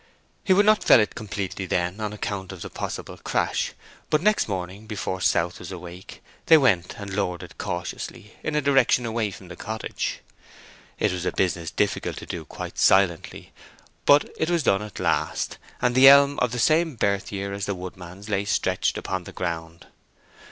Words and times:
He 0.43 0.51
would 0.51 0.65
not 0.65 0.83
fell 0.83 0.99
it 0.99 1.13
completely 1.13 1.67
then, 1.67 1.99
on 2.01 2.11
account 2.11 2.51
of 2.51 2.63
the 2.63 2.71
possible 2.71 3.17
crash, 3.19 3.73
but 4.09 4.19
next 4.19 4.47
morning, 4.47 4.87
before 4.87 5.21
South 5.21 5.59
was 5.59 5.71
awake, 5.71 6.23
they 6.47 6.57
went 6.57 6.95
and 6.97 7.13
lowered 7.13 7.43
it 7.43 7.59
cautiously, 7.59 8.35
in 8.41 8.55
a 8.55 8.63
direction 8.63 9.05
away 9.05 9.29
from 9.29 9.47
the 9.47 9.55
cottage. 9.55 10.21
It 10.97 11.11
was 11.11 11.23
a 11.23 11.31
business 11.31 11.69
difficult 11.69 12.17
to 12.17 12.25
do 12.25 12.45
quite 12.45 12.79
silently; 12.79 13.53
but 14.07 14.27
it 14.39 14.49
was 14.49 14.63
done 14.63 14.81
at 14.81 14.99
last, 14.99 15.59
and 15.83 15.93
the 15.93 16.07
elm 16.07 16.39
of 16.39 16.51
the 16.51 16.57
same 16.57 16.95
birth 16.95 17.31
year 17.31 17.53
as 17.53 17.67
the 17.67 17.75
woodman's 17.75 18.27
lay 18.27 18.45
stretched 18.45 18.97
upon 18.97 19.25
the 19.25 19.31
ground. 19.31 19.85